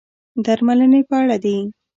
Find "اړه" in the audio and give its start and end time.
1.21-1.37